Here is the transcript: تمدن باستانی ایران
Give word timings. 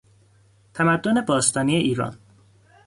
تمدن 0.73 1.21
باستانی 1.21 1.75
ایران 1.75 2.17